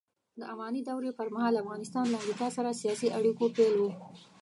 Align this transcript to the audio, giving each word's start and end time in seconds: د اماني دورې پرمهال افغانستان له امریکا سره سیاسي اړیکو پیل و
د 0.39 0.41
اماني 0.53 0.81
دورې 0.87 1.11
پرمهال 1.19 1.53
افغانستان 1.63 2.05
له 2.09 2.17
امریکا 2.21 2.47
سره 2.57 2.79
سیاسي 2.81 3.07
اړیکو 3.17 3.45
پیل 3.55 3.73
و 3.79 3.83